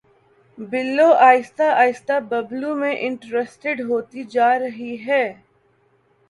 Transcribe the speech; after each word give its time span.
بلو 0.57 1.09
آہستہ 1.27 1.63
آہستہ 1.73 2.19
ببلو 2.29 2.73
میں 2.75 2.95
انٹرسٹیڈ 2.99 3.81
ہوتی 3.89 4.23
جا 4.31 4.49
رہی 4.59 4.95
ہے 5.07 5.23